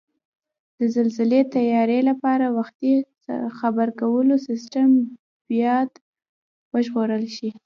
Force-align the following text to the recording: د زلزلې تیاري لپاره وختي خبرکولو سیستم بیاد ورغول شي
د 0.79 0.81
زلزلې 0.95 1.41
تیاري 1.55 1.99
لپاره 2.09 2.45
وختي 2.57 2.93
خبرکولو 3.59 4.33
سیستم 4.47 4.89
بیاد 5.49 5.89
ورغول 6.85 7.11
شي 7.35 7.49